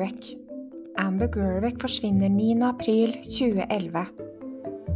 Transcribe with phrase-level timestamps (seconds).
[0.00, 0.36] Gerwick.
[0.96, 2.62] Amber Gerwick forsvinner 9.
[2.62, 4.06] april 2011.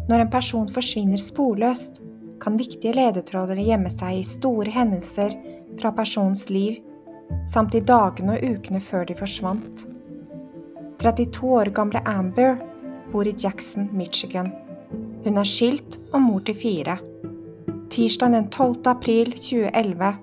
[0.09, 2.00] Når en person forsvinner sporløst,
[2.41, 5.37] kan viktige ledetråder gjemme seg i store hendelser
[5.77, 6.80] fra personens liv,
[7.45, 9.84] samt i dagene og ukene før de forsvant.
[11.05, 12.57] 32 år gamle Amber
[13.12, 14.55] bor i Jackson, Michigan.
[15.25, 16.96] Hun er skilt og mor til fire.
[17.93, 18.80] Tirsdag den 12.
[18.88, 20.15] april 2011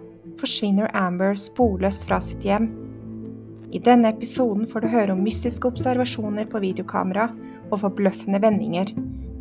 [0.42, 2.72] forsvinner Amber sporløst fra sitt hjem.
[3.72, 7.30] I denne episoden får du høre om mystiske observasjoner på videokamera
[7.70, 8.92] og forbløffende vendinger.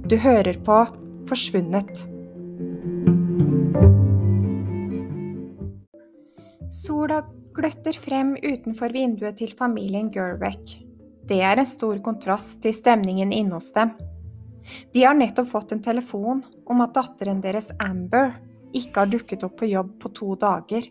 [0.06, 0.76] Du hører på
[1.26, 2.04] Forsvunnet.
[6.70, 7.24] Sola
[7.58, 10.76] gløtter frem utenfor vinduet til familien Gerbeck.
[11.26, 13.96] Det er en stor kontrast til stemningen inne hos dem.
[14.94, 18.36] De har nettopp fått en telefon om at datteren deres Amber
[18.78, 20.86] ikke har dukket opp på jobb på to dager.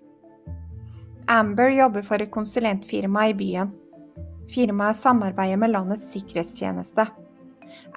[1.30, 3.70] Amber jobber for et konsulentfirma i byen.
[4.50, 7.06] Firmaet samarbeider med landets sikkerhetstjeneste.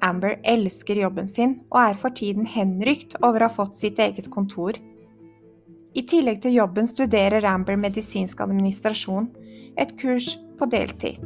[0.05, 4.29] Amber elsker jobben sin og er for tiden henrykt over å ha fått sitt eget
[4.35, 4.77] kontor.
[5.97, 9.31] I tillegg til jobben studerer Amber medisinsk administrasjon,
[9.81, 11.25] et kurs på deltid.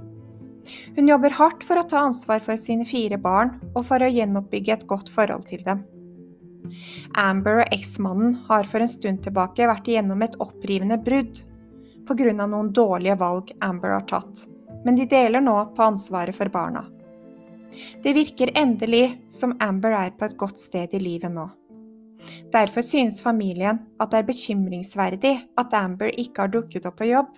[0.94, 4.78] Hun jobber hardt for å ta ansvar for sine fire barn og for å gjenoppbygge
[4.78, 5.82] et godt forhold til dem.
[7.18, 11.42] Amber og eksmannen har for en stund tilbake vært igjennom et opprivende brudd
[12.06, 12.32] pga.
[12.46, 14.46] noen dårlige valg Amber har tatt,
[14.84, 16.86] men de deler nå på ansvaret for barna.
[18.02, 21.48] Det virker endelig som Amber er på et godt sted i livet nå.
[22.52, 27.30] Derfor synes familien at det er bekymringsverdig at Amber ikke har dukket opp på jobb.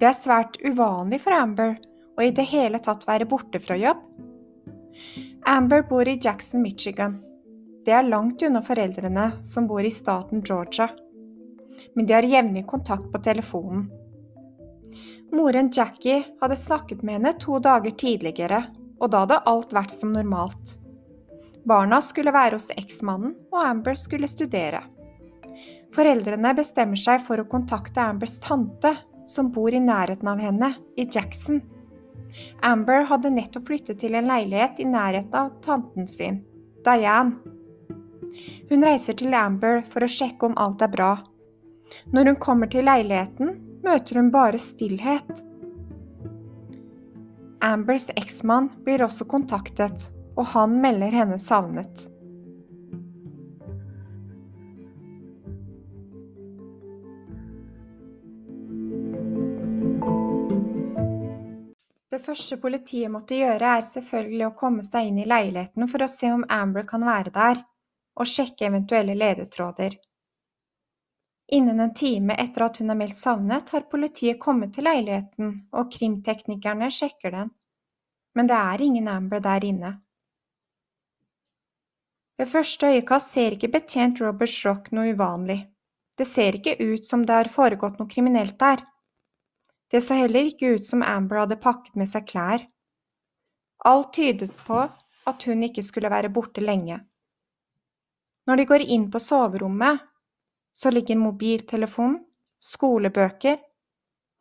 [0.00, 1.76] Det er svært uvanlig for Amber
[2.18, 4.00] å i det hele tatt være borte fra jobb.
[5.48, 7.20] Amber bor i Jackson, Michigan.
[7.86, 10.88] Det er langt unna foreldrene som bor i staten Georgia,
[11.94, 13.88] men de har jevnlig kontakt på telefonen.
[15.32, 18.66] Moren Jackie hadde snakket med henne to dager tidligere,
[19.00, 20.76] og da hadde alt vært som normalt.
[21.64, 24.82] Barna skulle være hos eksmannen, og Amber skulle studere.
[25.96, 28.96] Foreldrene bestemmer seg for å kontakte Ambers tante,
[29.28, 31.62] som bor i nærheten av henne, i Jackson.
[32.64, 36.40] Amber hadde nettopp flyttet til en leilighet i nærheten av tanten sin,
[36.84, 37.38] Diane.
[38.70, 41.12] Hun reiser til Amber for å sjekke om alt er bra.
[42.12, 45.42] Når hun kommer til leiligheten, møter hun bare stillhet.
[47.62, 52.08] Ambers eksmann blir også kontaktet, og han melder henne savnet.
[62.12, 66.10] Det første politiet måtte gjøre, er selvfølgelig å komme seg inn i leiligheten for å
[66.10, 67.62] se om Amber kan være der,
[68.14, 69.96] og sjekke eventuelle ledetråder.
[71.52, 75.90] Innen en time etter at hun er meldt savnet, har politiet kommet til leiligheten, og
[75.92, 77.50] krimteknikerne sjekker den.
[78.32, 79.90] Men det er ingen Amber der inne.
[82.40, 85.58] Ved første øyekast ser ikke betjent Robert Schrock noe uvanlig.
[86.16, 88.80] Det ser ikke ut som det har foregått noe kriminelt der.
[89.92, 92.64] Det så heller ikke ut som Amber hadde pakket med seg klær.
[93.84, 94.80] Alt tydet på
[95.28, 97.02] at hun ikke skulle være borte lenge.
[98.48, 100.00] Når de går inn på soverommet,
[100.72, 102.22] så ligger mobiltelefonen,
[102.62, 103.58] skolebøker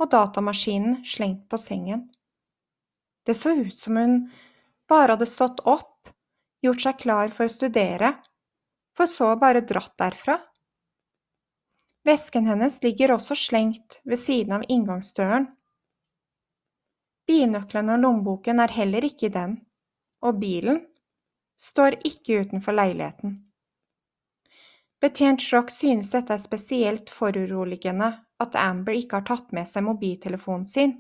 [0.02, 2.08] og datamaskinen slengt på sengen.
[3.26, 4.16] Det så ut som hun
[4.90, 6.10] bare hadde stått opp
[6.62, 8.16] gjort seg klar for å studere,
[8.98, 10.38] for så bare dratt derfra.
[12.06, 15.46] Vesken hennes ligger også slengt ved siden av inngangsdøren.
[17.30, 19.60] Bilnøklene og lommeboken er heller ikke i den,
[20.26, 20.82] og bilen
[21.62, 23.38] står ikke utenfor leiligheten.
[25.02, 31.00] Betjent synes dette er spesielt foruroligende at Amber ikke har tatt med seg mobiltelefonen sin,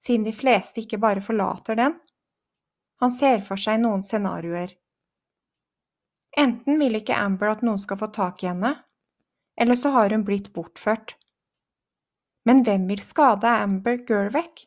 [0.00, 1.98] siden de fleste ikke bare forlater den.
[3.00, 4.72] Han ser for seg noen scenarioer.
[6.38, 8.72] Enten vil ikke Amber at noen skal få tak i henne,
[9.60, 11.16] eller så har hun blitt bortført.
[12.48, 14.64] Men hvem vil skade Amber Gervek?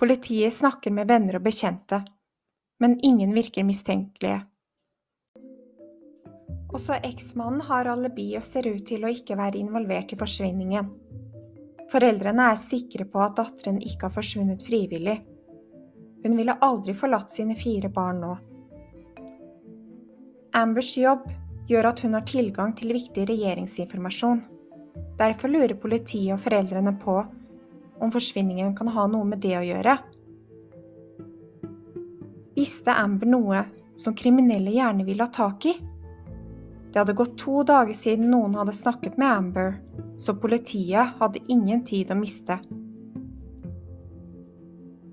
[0.00, 2.02] Politiet snakker med venner og bekjente,
[2.80, 4.46] men ingen virker mistenkelige.
[6.74, 10.88] Også eksmannen har alibi og ser ut til å ikke være involvert i forsvinningen.
[11.92, 15.20] Foreldrene er sikre på at datteren ikke har forsvunnet frivillig.
[16.24, 18.34] Hun ville aldri forlatt sine fire barn nå.
[20.56, 21.28] Ambers jobb
[21.70, 24.42] gjør at hun har tilgang til viktig regjeringsinformasjon.
[25.20, 27.20] Derfor lurer politiet og foreldrene på
[28.02, 29.96] om forsvinningen kan ha noe med det å gjøre.
[32.56, 33.66] Visste Amber noe
[34.00, 35.76] som kriminelle gjerne ville ha tak i?
[36.96, 39.74] Det hadde gått to dager siden noen hadde snakket med Amber,
[40.16, 42.56] så politiet hadde ingen tid å miste.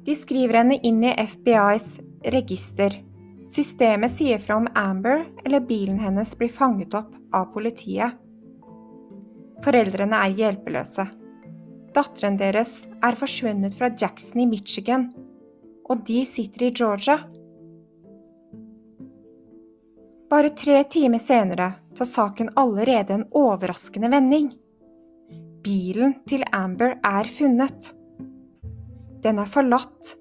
[0.07, 1.89] De skriver henne inn i FBIs
[2.31, 2.95] register.
[3.51, 8.15] Systemet sier fra om Amber eller bilen hennes blir fanget opp av politiet.
[9.67, 11.09] Foreldrene er hjelpeløse.
[11.99, 15.09] Datteren deres er forsvunnet fra Jackson i Michigan,
[15.91, 17.19] og de sitter i Georgia.
[20.33, 24.47] Bare tre timer senere tar saken allerede en overraskende vending.
[25.61, 27.91] Bilen til Amber er funnet.
[29.21, 30.15] Den er forlatt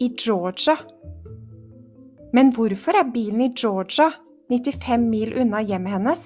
[0.00, 0.78] i Georgia.
[2.32, 4.08] Men hvorfor er bilen i Georgia,
[4.48, 6.24] 95 mil unna hjemmet hennes?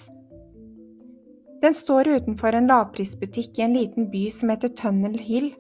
[1.65, 5.51] Den står utenfor en lavprisbutikk i en liten by som heter Tunnel Hill.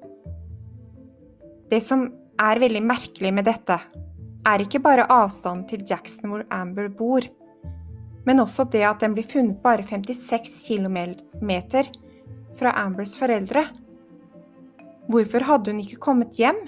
[1.74, 2.06] Det som
[2.38, 3.82] er veldig merkelig med dette,
[4.46, 7.26] er ikke bare avstanden til Jackson hvor Amber bor,
[8.26, 11.50] men også det at den blir funnet bare 56 km
[12.58, 13.66] fra Ambers foreldre.
[15.10, 16.58] Hvorfor hadde hun ikke kommet hjem?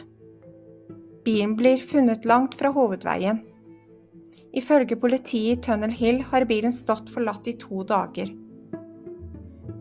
[1.24, 3.40] Bilen blir funnet langt fra hovedveien.
[4.54, 8.30] Ifølge politiet i Tunnel Hill har bilen stått forlatt i to dager.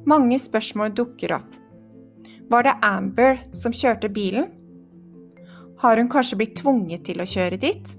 [0.09, 1.51] Mange spørsmål dukker opp.
[2.49, 4.49] Var det Amber som kjørte bilen?
[5.83, 7.89] Har hun kanskje blitt tvunget til å kjøre dit?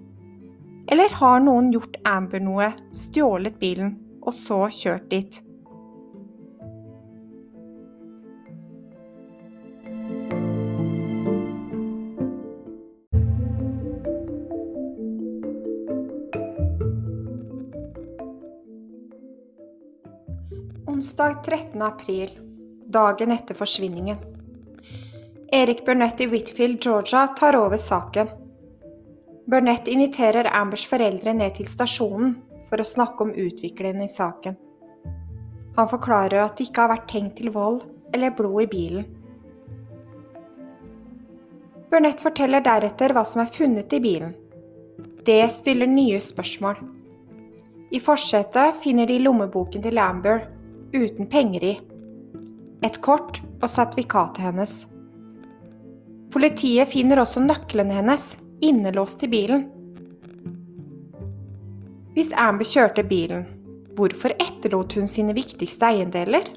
[0.88, 5.36] Eller har noen gjort Amber noe, stjålet bilen og så kjørt dit?
[20.88, 21.82] Onsdag 13.
[21.84, 22.38] april,
[22.88, 24.33] dagen etter forsvinningen.
[25.54, 28.28] Erik Burnett i Whitfield, Georgia, tar over saken.
[29.46, 32.32] Burnett inviterer Ambers foreldre ned til stasjonen
[32.66, 34.56] for å snakke om utviklingen i saken.
[35.76, 39.04] Han forklarer at det ikke har vært tegn til vold eller blod i bilen.
[41.92, 44.32] Burnett forteller deretter hva som er funnet i bilen.
[45.22, 46.80] Det stiller nye spørsmål.
[47.94, 50.48] I forsetet finner de lommeboken til Amber
[50.90, 51.72] uten penger i.
[52.82, 54.74] Et kort og sertifikatet hennes.
[56.34, 58.32] Politiet finner også nøklene hennes
[58.64, 59.68] innelåst i bilen.
[62.16, 63.44] Hvis Amber kjørte bilen,
[63.94, 66.48] hvorfor etterlot hun sine viktigste eiendeler?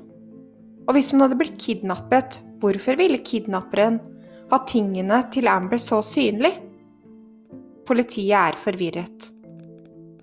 [0.87, 4.01] Og hvis hun hadde blitt kidnappet, hvorfor ville kidnapperen
[4.49, 6.55] ha tingene til Amber så synlig?
[7.85, 9.29] Politiet er forvirret.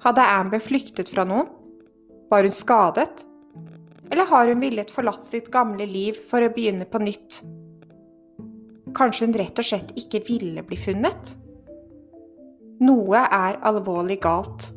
[0.03, 1.47] Hadde Amber flyktet fra noen?
[2.27, 3.23] Var hun skadet?
[4.11, 7.45] Eller har hun villet forlatt sitt gamle liv for å begynne på nytt?
[8.95, 11.35] Kanskje hun rett og slett ikke ville bli funnet?
[12.85, 14.69] Noe er alvorlig galt.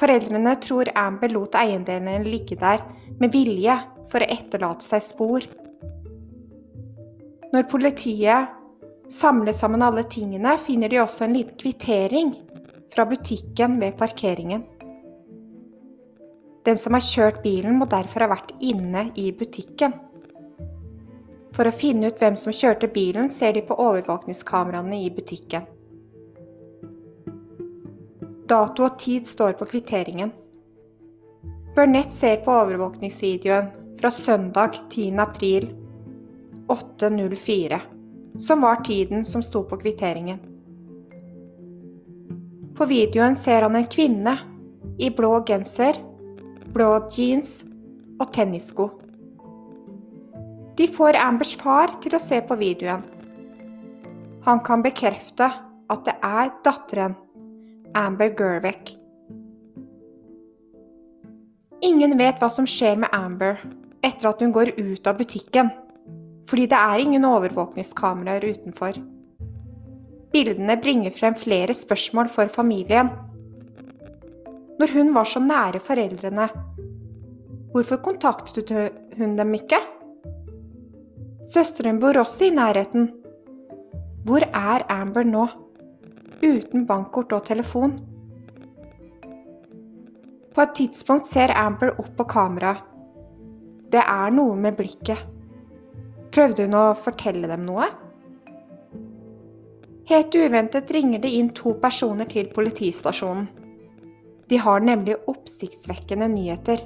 [0.00, 2.82] Foreldrene tror Amber lot eiendelene ligge der
[3.20, 3.76] med vilje
[4.12, 5.46] for å etterlate seg spor.
[7.52, 8.52] Når politiet
[9.12, 12.34] samler sammen alle tingene, finner de også en liten kvittering
[12.92, 14.64] fra butikken ved parkeringen.
[16.66, 19.94] Den som har kjørt bilen, må derfor ha vært inne i butikken.
[21.56, 25.64] For å finne ut hvem som kjørte bilen, ser de på overvåkningskameraene i butikken.
[28.46, 30.30] Dato og tid står på kvitteringen.
[31.76, 35.16] Burnett ser på overvåkningsvideoen fra søndag 10.
[35.20, 35.70] april
[36.72, 37.80] 8.04,
[38.38, 40.38] som var tiden som sto på kvitteringen.
[42.76, 44.36] På videoen ser han en kvinne
[45.00, 45.96] i blå genser
[46.76, 47.62] blå jeans
[48.20, 48.90] og tennissko.
[50.76, 53.00] De får Ambers far til å se på videoen.
[54.44, 55.48] Han kan bekrefte
[55.88, 57.16] at det er datteren,
[57.96, 58.92] Amber Gervek.
[61.86, 63.56] Ingen vet hva som skjer med Amber
[64.04, 65.72] etter at hun går ut av butikken,
[66.50, 69.00] fordi det er ingen overvåkningskameraer utenfor.
[70.36, 73.14] Bildene bringer frem flere spørsmål for familien.
[74.76, 76.50] Når hun var så nære foreldrene,
[77.72, 78.76] hvorfor kontaktet
[79.16, 79.80] hun dem ikke?
[81.46, 83.10] Søsteren bor også i nærheten.
[84.26, 85.46] Hvor er Amber nå?
[86.42, 88.00] Uten bankkort og telefon.
[90.54, 92.74] På et tidspunkt ser Amber opp på kamera.
[93.92, 95.22] Det er noe med blikket.
[96.34, 97.86] Prøvde hun å fortelle dem noe?
[100.10, 103.46] Helt uventet ringer det inn to personer til politistasjonen.
[104.50, 106.82] De har nemlig oppsiktsvekkende nyheter.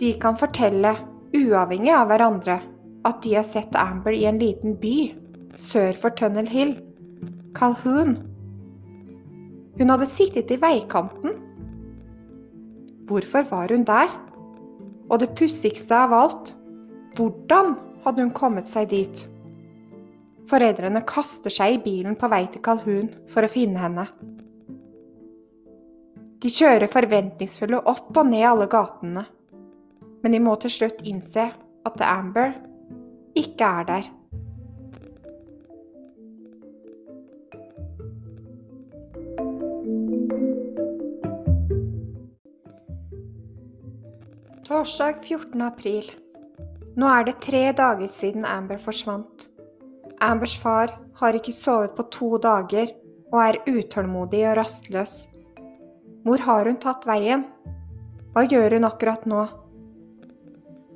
[0.00, 0.94] De kan fortelle,
[1.34, 2.60] uavhengig av hverandre,
[3.06, 4.96] at de har sett Amber i en liten by
[5.60, 6.74] sør for Tunnel Hill,
[7.56, 8.18] Calhoun.
[9.78, 11.36] Hun hadde sittet i veikanten.
[13.06, 14.10] Hvorfor var hun der?
[15.10, 16.52] Og det pussigste av alt,
[17.16, 19.22] hvordan hadde hun kommet seg dit?
[20.50, 24.06] Foreldrene kaster seg i bilen på vei til Calhoun for å finne henne.
[26.42, 29.24] De kjører forventningsfulle opp og ned alle gatene,
[30.22, 31.50] men de må til slutt innse
[31.86, 32.54] at Amber
[33.36, 34.12] ikke er der.
[44.66, 45.60] Torsdag 14.
[45.62, 46.08] april.
[46.98, 49.46] Nå er det tre dager siden Amber forsvant.
[50.20, 52.90] Ambers far har ikke sovet på to dager
[53.32, 55.14] og er utålmodig og rastløs.
[56.24, 57.44] Hvor har hun tatt veien?
[58.34, 59.44] Hva gjør hun akkurat nå?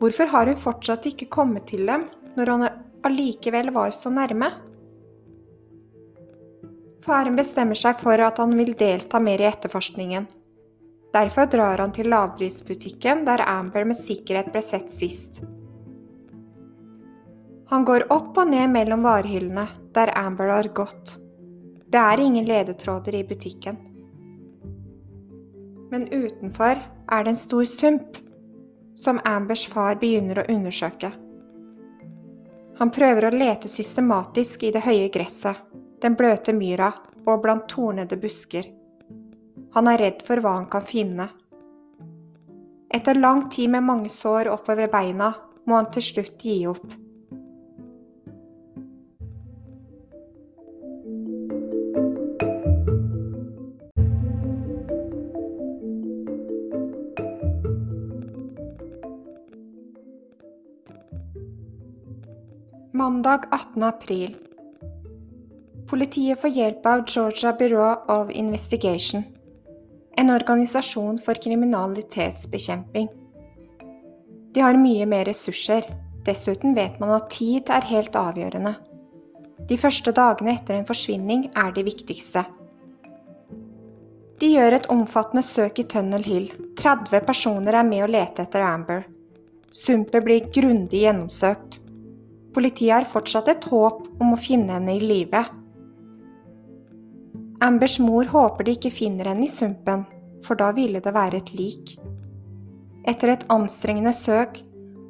[0.00, 2.06] Hvorfor har hun fortsatt ikke kommet til dem
[2.38, 2.66] når han
[3.04, 4.48] allikevel var så nærme?
[7.04, 10.28] Faren bestemmer seg for at han vil delta mer i etterforskningen.
[11.12, 15.40] Derfor drar han til lavprisbutikken der Amber med sikkerhet ble sett sist.
[17.70, 21.16] Han går opp og ned mellom varehyllene der Amber har gått.
[21.90, 23.76] Det er ingen ledetråder i butikken.
[25.90, 28.18] Men utenfor er det en stor sump,
[29.00, 31.10] som Ambers far begynner å undersøke.
[32.80, 35.56] Han prøver å lete systematisk i det høye gresset,
[36.00, 36.92] den bløte myra
[37.26, 38.68] og blant tornede busker.
[39.74, 41.28] Han er redd for hva han kan finne.
[42.90, 45.34] Etter lang tid med mange sår oppover beina
[45.68, 46.88] må han til slutt gi opp.
[63.00, 63.82] Mandag 18.
[63.82, 64.36] april.
[65.88, 69.22] Politiet får hjelp av Georgia Bureau of Investigation
[70.16, 73.08] en organisasjon for kriminalitetsbekjemping.
[74.52, 75.88] De har mye mer ressurser,
[76.28, 78.76] dessuten vet man at tid er helt avgjørende.
[79.72, 82.44] De første dagene etter en forsvinning er de viktigste.
[84.44, 86.52] De gjør et omfattende søk i Tunnel Hill.
[86.76, 89.06] 30 personer er med å lete etter Amber.
[89.72, 91.86] Sumpet blir grundig gjennomsøkt.
[92.54, 95.44] Politiet har fortsatt et håp om å finne henne i live.
[97.62, 100.02] Ambers mor håper de ikke finner henne i sumpen,
[100.42, 101.94] for da ville det være et lik.
[103.08, 104.62] Etter et anstrengende søk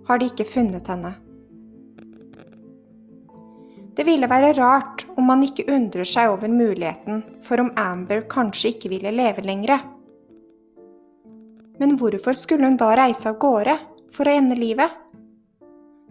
[0.08, 1.14] har de ikke funnet henne.
[3.96, 8.74] Det ville være rart om man ikke undrer seg over muligheten for om Amber kanskje
[8.74, 9.82] ikke ville leve lenger.
[11.80, 13.76] Men hvorfor skulle hun da reise av gårde
[14.14, 14.92] for å ende livet?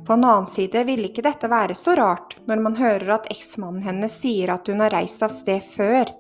[0.06, 3.84] På en annen side ville ikke dette være så rart når man hører at eksmannen
[3.86, 6.12] hennes sier at hun har reist av sted før.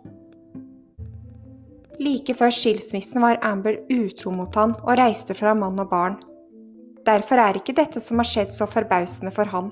[1.99, 6.19] Like før skilsmissen var Amber utro mot han og reiste fra mann og barn.
[7.07, 9.71] Derfor er ikke dette som har skjedd så forbausende for han.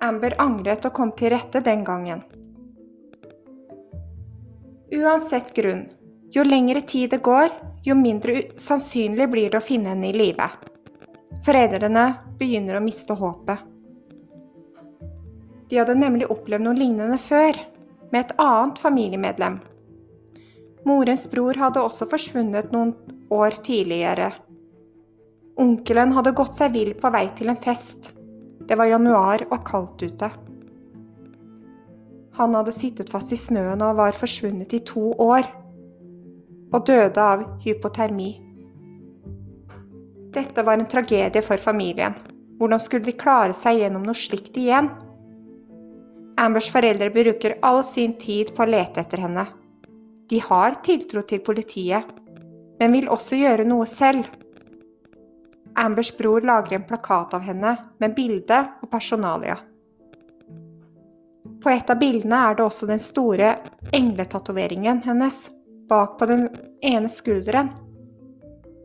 [0.00, 2.22] Amber angret og kom til rette den gangen.
[4.90, 5.84] Uansett grunn,
[6.32, 7.52] jo lengre tid det går,
[7.84, 10.48] jo mindre sannsynlig blir det å finne henne i live.
[11.46, 12.06] Foreldrene
[12.40, 13.62] begynner å miste håpet.
[15.70, 17.56] De hadde nemlig opplevd noe lignende før,
[18.10, 19.60] med et annet familiemedlem.
[20.88, 22.92] Morens bror hadde også forsvunnet noen
[23.30, 24.32] år tidligere.
[25.60, 28.10] Onkelen hadde gått seg vill på vei til en fest.
[28.66, 30.30] Det var januar og kaldt ute.
[32.40, 35.48] Han hadde sittet fast i snøen og var forsvunnet i to år,
[36.70, 38.30] og døde av hypotermi.
[40.30, 42.14] Dette var en tragedie for familien.
[42.58, 44.90] Hvordan skulle de klare seg gjennom noe slikt igjen?
[46.40, 49.46] Ambers foreldre bruker all sin tid på å lete etter henne.
[50.30, 52.06] De har tiltro til politiet,
[52.78, 54.28] men vil også gjøre noe selv.
[55.80, 59.58] Ambers bror lager en plakat av henne med bilde og personalia.
[61.60, 63.56] På et av bildene er det også den store
[63.96, 65.48] engletatoveringen hennes
[65.90, 66.46] bak på den
[66.86, 67.72] ene skulderen.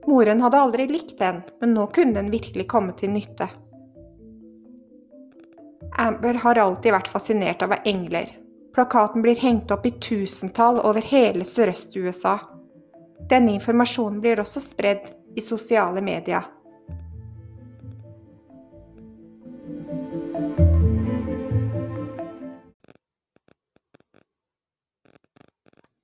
[0.07, 3.49] Moren hadde aldri likt den, men nå kunne den virkelig komme til nytte.
[5.97, 8.29] Amber har alltid vært fascinert av engler.
[8.75, 12.35] Plakaten blir hengt opp i tusentall over hele Sørøst-USA.
[13.31, 16.43] Denne informasjonen blir også spredd i sosiale medier.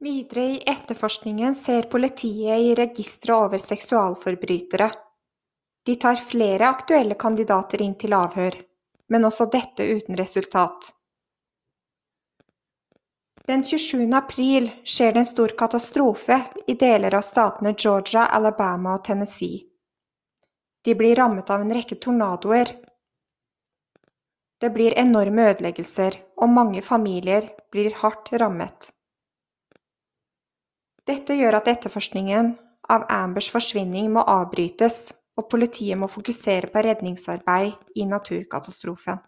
[0.02, 4.88] Videre i etterforskningen ser politiet i registeret over seksualforbrytere.
[5.86, 8.56] De tar flere aktuelle kandidater inn til avhør,
[9.14, 10.88] men også dette uten resultat.
[13.46, 14.08] Den 27.
[14.18, 19.60] april skjer det en stor katastrofe i deler av statene Georgia, Alabama og Tennessee.
[20.82, 22.74] De blir rammet av en rekke tornadoer.
[24.58, 28.90] Det blir enorme ødeleggelser, og mange familier blir hardt rammet.
[31.12, 32.54] Dette gjør at etterforskningen
[32.94, 39.20] av Ambers forsvinning må avbrytes, og politiet må fokusere på redningsarbeid i naturkatastrofen.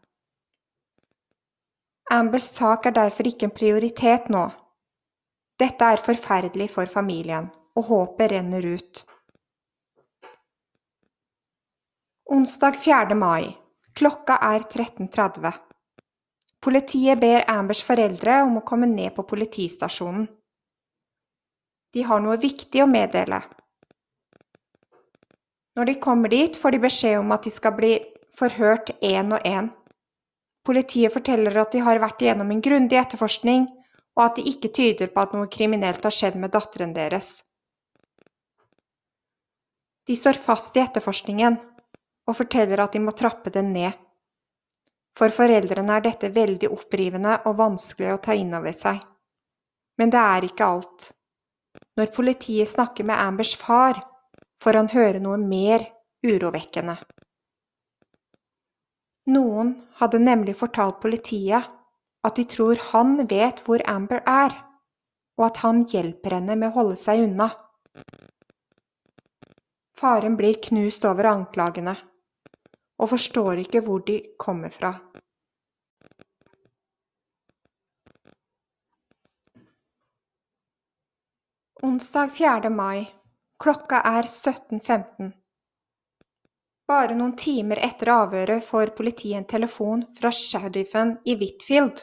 [2.12, 4.44] Ambers sak er derfor ikke en prioritet nå.
[5.60, 9.02] Dette er forferdelig for familien, og håpet renner ut.
[12.38, 13.18] Onsdag 4.
[13.18, 13.50] mai.
[13.98, 15.52] Klokka er 13.30.
[16.64, 20.30] Politiet ber Ambers foreldre om å komme ned på politistasjonen.
[21.94, 23.42] De har noe viktig å meddele.
[25.78, 27.94] Når de kommer dit, får de beskjed om at de skal bli
[28.38, 29.70] forhørt én og én.
[30.66, 33.66] Politiet forteller at de har vært igjennom en grundig etterforskning,
[34.14, 37.42] og at det ikke tyder på at noe kriminelt har skjedd med datteren deres.
[40.08, 41.58] De står fast i etterforskningen
[42.28, 43.94] og forteller at de må trappe den ned.
[45.18, 49.02] For foreldrene er dette veldig opprivende og vanskelig å ta inn over seg.
[50.00, 51.12] Men det er ikke alt.
[52.00, 54.00] Når politiet snakker med Ambers far,
[54.64, 55.86] får han høre noe mer
[56.26, 56.96] urovekkende.
[59.34, 61.70] Noen hadde nemlig fortalt politiet
[62.24, 64.56] at de tror han vet hvor Amber er,
[65.38, 67.52] og at han hjelper henne med å holde seg unna.
[70.00, 71.96] Faren blir knust over anklagene
[73.00, 74.96] og forstår ikke hvor de kommer fra.
[81.86, 82.70] Onsdag 4.
[82.70, 83.12] mai.
[83.64, 85.32] Klokka er 17.15.
[86.88, 92.00] Bare noen timer etter avhøret får politiet en telefon fra sheriffen i Whitfield,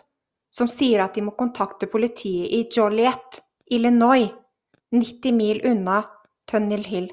[0.52, 3.40] som sier at de må kontakte politiet i Joliet,
[3.72, 4.28] Illinois,
[4.92, 6.02] 90 mil unna
[6.44, 7.08] Tunnel Hill.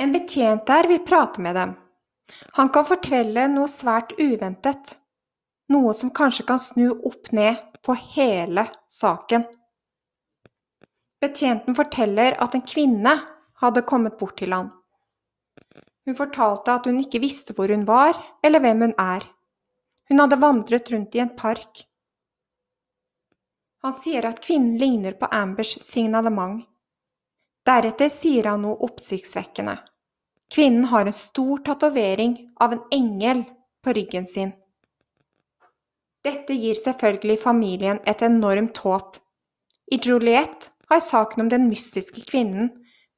[0.00, 1.76] En betjent der vil prate med dem.
[2.56, 4.96] Han kan fortelle noe svært uventet,
[5.68, 9.50] noe som kanskje kan snu opp ned på hele saken.
[11.20, 13.12] Betjenten forteller at en kvinne
[13.60, 14.70] hadde kommet bort til ham.
[16.08, 19.26] Hun fortalte at hun ikke visste hvor hun var, eller hvem hun er.
[20.08, 21.84] Hun hadde vandret rundt i en park.
[23.84, 26.64] Han sier at kvinnen ligner på Ambers signalement.
[27.68, 29.76] Deretter sier han noe oppsiktsvekkende.
[30.50, 33.44] Kvinnen har en stor tatovering av en engel
[33.84, 34.52] på ryggen sin.
[36.24, 39.16] Dette gir selvfølgelig familien et enormt håp.
[39.92, 42.70] I Juliet har saken om den mystiske kvinnen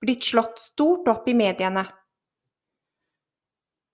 [0.02, 1.87] blitt slått stort opp i mediene.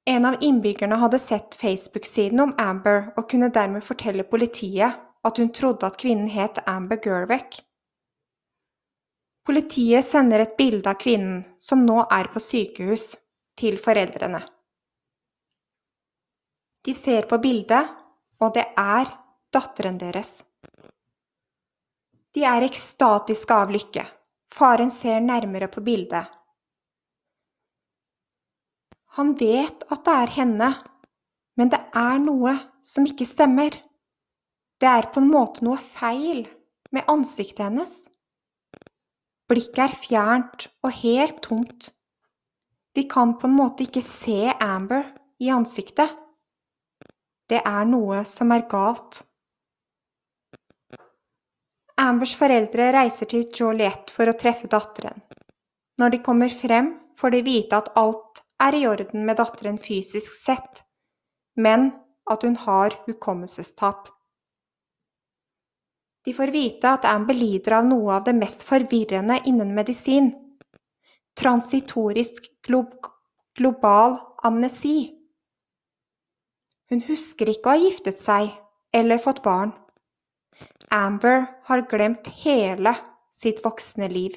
[0.08, 4.96] En av innbyggerne hadde sett Facebook-siden om Amber og kunne dermed fortelle politiet
[5.28, 7.60] at hun trodde at kvinnen het Amber Gerwick.
[9.44, 13.14] Politiet sender et bilde av kvinnen, som nå er på sykehus,
[13.58, 14.42] til foreldrene.
[16.84, 17.88] De ser på bildet,
[18.40, 19.08] og det er
[19.52, 20.38] datteren deres.
[22.38, 24.04] De er ekstatiske av lykke.
[24.54, 26.28] Faren ser nærmere på bildet.
[29.18, 30.68] Han vet at det er henne,
[31.58, 32.52] men det er noe
[32.86, 33.74] som ikke stemmer.
[34.78, 36.44] Det er på en måte noe feil
[36.94, 38.04] med ansiktet hennes.
[39.50, 41.90] Blikket er fjernt og helt tomt.
[42.94, 45.10] De kan på en måte ikke se Amber
[45.42, 46.14] i ansiktet.
[47.50, 49.24] Det er noe som er galt.
[51.98, 55.18] Ambers foreldre reiser til Joliet for å treffe datteren.
[55.98, 60.36] Når de kommer frem, får de vite at alt er i orden med datteren fysisk
[60.44, 60.84] sett,
[61.58, 61.90] men
[62.30, 64.06] at hun har hukommelsestap.
[66.26, 70.30] De får vite at Amber lider av noe av det mest forvirrende innen medisin
[71.38, 72.48] transitorisk
[73.54, 75.14] global amnesi.
[76.90, 78.50] Hun husker ikke å ha giftet seg
[78.96, 79.74] eller fått barn.
[80.90, 82.96] Amber har glemt hele
[83.34, 84.36] sitt voksne liv.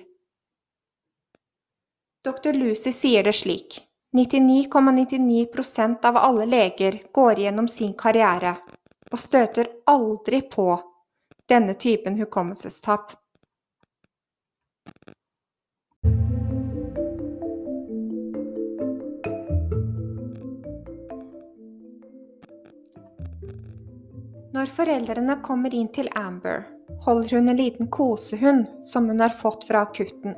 [2.23, 2.53] Dr.
[2.53, 3.79] Lucy sier det slik.
[4.13, 8.57] 99,99 ,99 av alle leger går gjennom sin karriere
[9.12, 10.67] og støter aldri på
[11.49, 13.15] denne typen hukommelsestap.
[24.52, 26.66] Når foreldrene kommer inn til Amber,
[27.06, 30.34] holder hun en liten kosehund som hun har fått fra akutten.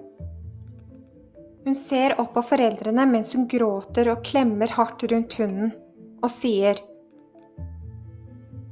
[1.64, 5.72] Hun ser opp på foreldrene mens hun gråter og klemmer hardt rundt hunden,
[6.22, 6.78] og sier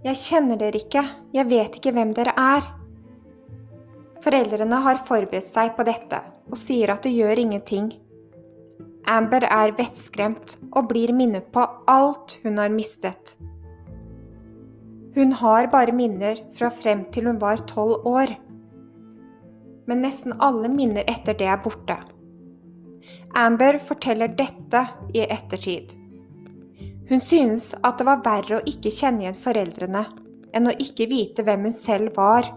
[0.06, 2.68] Jeg kjenner dere ikke, jeg vet ikke hvem dere er.
[4.22, 7.90] Foreldrene har forberedt seg på dette og sier at det gjør ingenting.
[9.10, 13.34] Amber er vettskremt og blir minnet på alt hun har mistet.
[15.16, 18.32] Hun har bare minner fra frem til hun var tolv år.
[19.90, 21.98] Men nesten alle minner etter det er borte.
[23.36, 25.92] Amber forteller dette i ettertid.
[27.12, 30.06] Hun synes at det var verre å ikke kjenne igjen foreldrene
[30.56, 32.48] enn å ikke vite hvem hun selv var.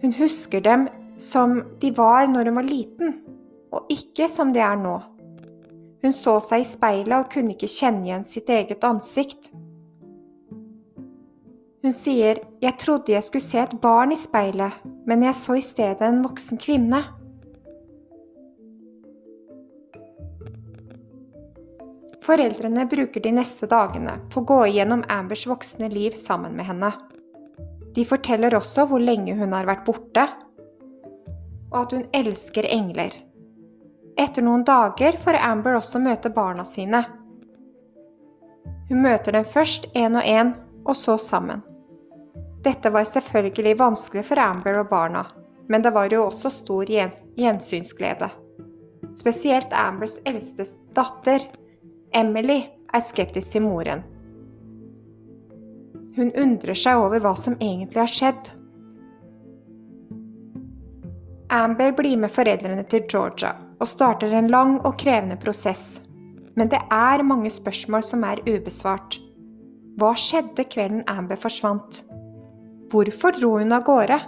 [0.00, 0.86] Hun husker dem
[1.20, 3.14] som de var når hun var liten,
[3.74, 4.96] og ikke som de er nå.
[6.04, 9.50] Hun så seg i speilet og kunne ikke kjenne igjen sitt eget ansikt.
[11.82, 14.72] Hun sier, 'Jeg trodde jeg skulle se et barn i speilet,
[15.06, 17.04] men jeg så i stedet en voksen kvinne'.
[22.28, 26.92] Foreldrene bruker de neste dagene på å gå igjennom Ambers voksne liv sammen med henne.
[27.94, 30.26] De forteller også hvor lenge hun har vært borte,
[31.72, 33.14] og at hun elsker engler.
[34.18, 37.04] Etter noen dager får Amber også møte barna sine.
[38.88, 40.52] Hun møter dem først én og én,
[40.88, 41.62] og så sammen.
[42.64, 45.26] Dette var selvfølgelig vanskelig for Amber og barna,
[45.68, 48.30] men det var jo også stor gjensynsglede.
[49.18, 50.64] Spesielt Ambers eldste
[50.96, 51.44] datter,
[52.14, 52.62] Emily,
[52.94, 54.02] er skeptisk til moren.
[56.16, 58.50] Hun undrer seg over hva som egentlig har skjedd.
[61.54, 66.00] Amber blir med foreldrene til Georgia og starter en lang og krevende prosess.
[66.58, 69.20] Men det er mange spørsmål som er ubesvart.
[69.98, 72.04] Hva skjedde kvelden Amber forsvant?
[72.92, 74.18] Hvorfor dro hun av gårde?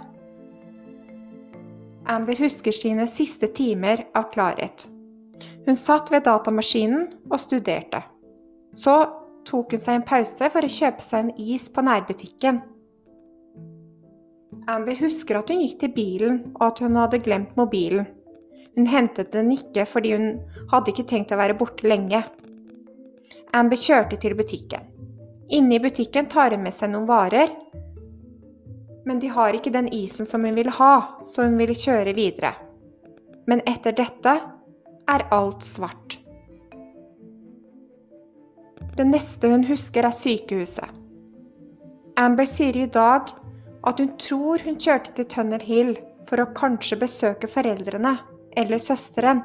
[2.11, 4.83] Amber husker sine siste timer av klarhet.
[5.63, 8.03] Hun satt ved datamaskinen og studerte.
[8.75, 8.97] Så
[9.47, 12.59] tok hun seg en pause for å kjøpe seg en is på nærbutikken.
[14.75, 18.11] Amber husker at hun gikk til bilen, og at hun hadde glemt mobilen.
[18.75, 20.31] Hun hentet den ikke fordi hun
[20.73, 22.25] hadde ikke tenkt å være borte lenge.
[23.55, 24.90] Amber kjørte til butikken.
[25.51, 27.51] Inne i butikken tar hun med seg noen varer,
[29.05, 30.93] men de har ikke den isen som hun ville ha,
[31.27, 32.53] så hun ville kjøre videre.
[33.49, 34.35] Men etter dette
[35.11, 36.17] er alt svart.
[38.95, 40.87] Det neste hun husker, er sykehuset.
[42.19, 43.31] Amber sier i dag
[43.87, 45.95] at hun tror hun kjørte til Tunnel Hill
[46.29, 48.17] for å kanskje besøke foreldrene
[48.59, 49.41] eller søsteren.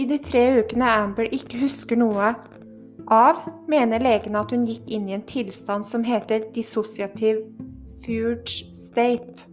[0.00, 2.30] I de tre ukene Amber ikke husker noe
[3.12, 7.42] av, mener legene at hun gikk inn i en tilstand som heter dissosiativ
[8.06, 9.44] fuge state.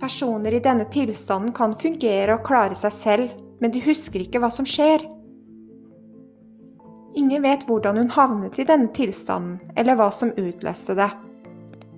[0.00, 4.52] Personer i denne tilstanden kan fungere og klare seg selv, men de husker ikke hva
[4.52, 5.06] som skjer.
[7.16, 11.08] Ingen vet hvordan hun havnet i denne tilstanden, eller hva som utløste det.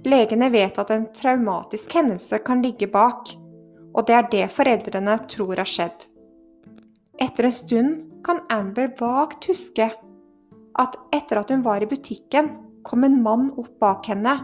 [0.07, 3.35] Legene vet at en traumatisk hendelse kan ligge bak,
[3.93, 6.12] og det er det foreldrene tror har skjedd.
[7.23, 9.91] Etter en stund kan Amber vagt huske
[10.83, 12.51] at etter at hun var i butikken,
[12.83, 14.41] kom en mann opp bak henne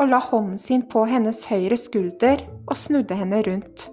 [0.00, 3.84] og la hånden sin på hennes høyre skulder og snudde henne rundt.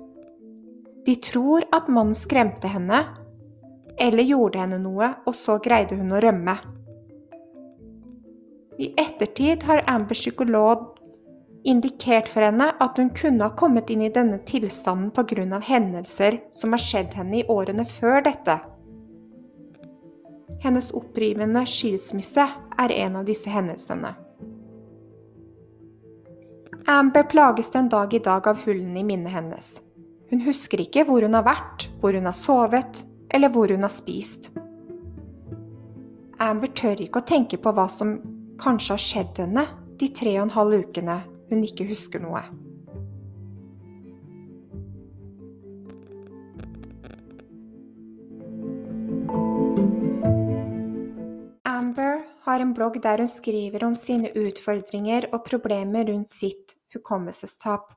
[1.07, 3.01] De tror at mannen skremte henne
[3.99, 6.53] eller gjorde henne noe, og så greide hun å rømme.
[8.77, 10.96] I ettertid har Ambers psykolog
[11.67, 15.59] indikert for henne at hun kunne ha kommet inn i denne tilstanden pga.
[15.59, 18.59] hendelser som har skjedd henne i årene før dette.
[20.63, 22.47] Hennes opprivende skilsmisse
[22.79, 24.15] er en av disse hendelsene.
[26.87, 29.81] Amber plages den dag i dag av hullene i minnet hennes.
[30.31, 33.91] Hun husker ikke hvor hun har vært, hvor hun har sovet, eller hvor hun har
[33.91, 34.47] spist.
[36.39, 38.21] Amber tør ikke å tenke på hva som
[38.61, 39.65] kanskje har skjedd henne
[39.99, 41.17] de tre og en halv ukene
[41.49, 42.41] hun ikke husker noe.
[51.67, 57.93] Amber har en blogg der hun skriver om sine utfordringer og problemer rundt sitt hukommelsestap.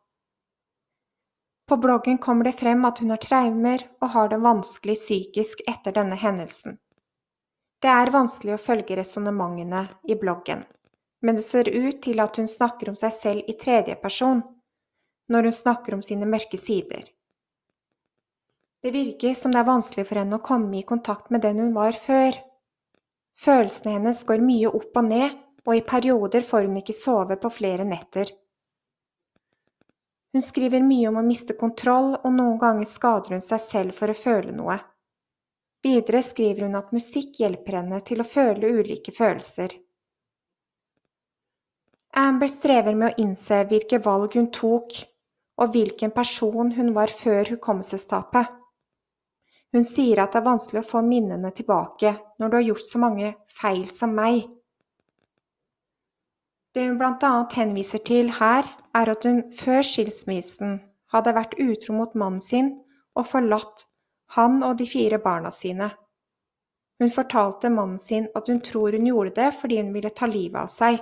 [1.71, 5.95] På bloggen kommer det frem at hun har traumer og har det vanskelig psykisk etter
[5.95, 6.81] denne hendelsen.
[7.81, 10.65] Det er vanskelig å følge resonnementene i bloggen,
[11.21, 14.43] men det ser ut til at hun snakker om seg selv i tredje person
[15.31, 17.05] når hun snakker om sine mørke sider.
[18.83, 21.75] Det virker som det er vanskelig for henne å komme i kontakt med den hun
[21.77, 22.39] var før.
[23.41, 25.37] Følelsene hennes går mye opp og ned,
[25.69, 28.33] og i perioder får hun ikke sove på flere netter.
[30.33, 34.13] Hun skriver mye om å miste kontroll, og noen ganger skader hun seg selv for
[34.13, 34.79] å føle noe.
[35.85, 39.75] Videre skriver hun at musikk hjelper henne til å føle ulike følelser.
[42.17, 44.97] Amber strever med å innse hvilke valg hun tok,
[45.61, 48.49] og hvilken person hun var før hukommelsestapet.
[49.71, 53.03] Hun sier at det er vanskelig å få minnene tilbake når du har gjort så
[53.03, 54.49] mange feil som meg.
[56.75, 57.31] Det hun bl.a.
[57.55, 60.81] henviser til her, er at hun før skilsmissen
[61.15, 62.73] hadde vært utro mot mannen sin
[63.19, 63.87] og forlatt
[64.35, 65.91] han og de fire barna sine.
[66.99, 70.67] Hun fortalte mannen sin at hun tror hun gjorde det fordi hun ville ta livet
[70.67, 70.99] av seg.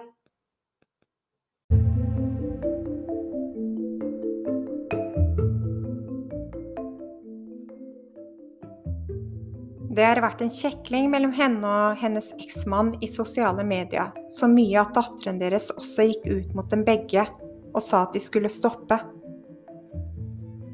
[9.98, 14.76] Det har vært en kjekling mellom henne og hennes eksmann i sosiale medier, så mye
[14.78, 17.24] at datteren deres også gikk ut mot dem begge
[17.72, 18.94] og sa at de skulle stoppe.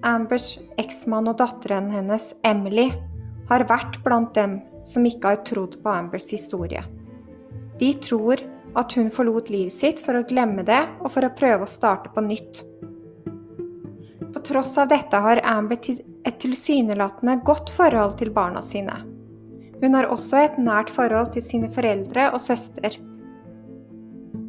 [0.04, 2.90] Ambers eksmann og datteren hennes, Emily,
[3.48, 6.84] har vært blant dem som ikke har trodd på Ambers historie.
[7.80, 8.44] De tror
[8.76, 12.12] at hun forlot livet sitt for å glemme det og for å prøve å starte
[12.12, 12.60] på nytt.
[14.37, 19.00] På tross av dette har Amber et tilsynelatende godt forhold til barna sine.
[19.85, 22.94] Hun har også et nært forhold til sine foreldre og søster.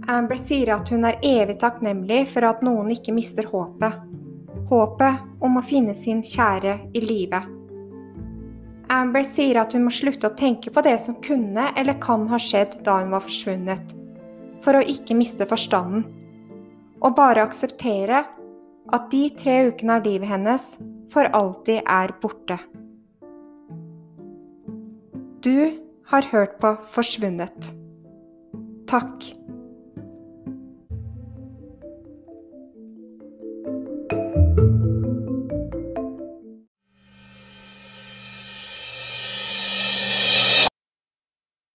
[0.08, 3.98] Amber sier at hun er evig takknemlig for at noen ikke mister håpet.
[4.70, 7.42] Håpet om å finne sin kjære i live.
[8.96, 12.40] Amber sier at hun må slutte å tenke på det som kunne eller kan ha
[12.40, 13.92] skjedd da hun var forsvunnet,
[14.64, 16.08] for å ikke miste forstanden.
[17.04, 18.24] Og bare akseptere
[18.96, 20.72] at de tre ukene av livet hennes
[21.12, 22.62] for alltid er borte.
[25.46, 25.72] Du
[26.10, 27.68] har hørt på Forsvunnet.
[28.90, 29.28] Takk.